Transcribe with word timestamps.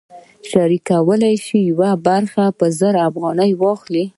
شریک 0.49 0.83
کولی 0.89 1.33
شي 1.45 1.57
یوه 1.71 1.91
برخه 2.07 2.45
په 2.57 2.65
زر 2.79 2.95
افغانۍ 3.09 3.51
واخلي 3.63 4.05